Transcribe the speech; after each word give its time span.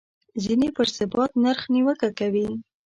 ځینې 0.43 0.67
پر 0.75 0.87
ثابت 0.95 1.31
نرخ 1.43 1.61
نیوکه 1.73 2.09
کوي. 2.19 2.47